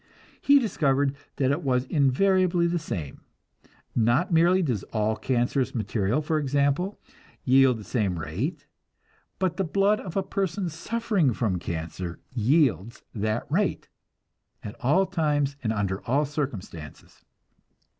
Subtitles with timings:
[0.41, 3.21] He discovered that it was invariably the same;
[3.95, 6.99] not merely does all cancerous material, for example,
[7.45, 8.65] yield the same rate,
[9.37, 13.89] but the blood of a person suffering from cancer yields that rate,
[14.63, 17.23] at all times and under all circumstances.